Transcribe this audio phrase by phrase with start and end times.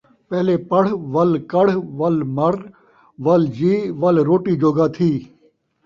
[0.29, 2.55] پہلے پڑھ، ول کڑھ، ول مر،
[3.25, 5.11] ول جی، ول روٹی جوڳا تھی